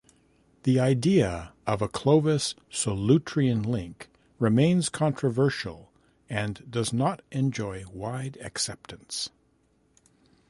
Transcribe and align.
The 0.63 0.79
idea 0.79 1.53
of 1.67 1.83
a 1.83 1.87
Clovis-Solutrean 1.87 3.63
link 3.63 4.09
remains 4.39 4.89
controversial 4.89 5.91
and 6.27 6.65
does 6.67 6.91
not 6.91 7.21
enjoy 7.31 7.83
wide 7.87 8.39
acceptance. 8.41 9.29